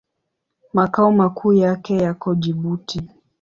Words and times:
Makao 0.73 1.11
makuu 1.11 1.53
yake 1.53 1.97
yako 1.97 2.35
Jibuti. 2.35 3.01